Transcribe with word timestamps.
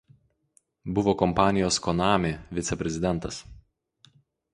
Buvo 0.95 1.13
kompanijos 1.19 1.77
„Konami“ 1.87 2.31
viceprezidentas. 2.61 3.39